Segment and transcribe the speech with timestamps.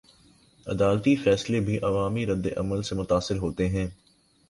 [0.67, 3.87] عدالتی فیصلے بھی عوامی ردعمل سے متاثر ہوتے ہیں؟